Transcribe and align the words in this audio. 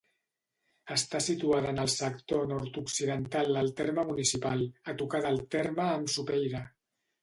Està 0.95 1.21
situada 1.25 1.73
en 1.73 1.83
el 1.83 1.91
sector 1.97 2.49
nord-occidental 2.53 3.55
del 3.61 3.73
terme 3.83 4.09
municipal, 4.11 4.69
a 4.93 5.01
tocar 5.05 5.25
del 5.31 5.43
terme 5.59 5.91
amb 5.97 6.15
Sopeira. 6.21 6.69